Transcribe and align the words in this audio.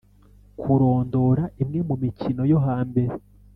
kurondora 0.59 1.43
imwe 1.61 1.79
mu 1.89 1.95
mikino 2.03 2.41
yo 2.51 2.59
hambere. 2.65 3.13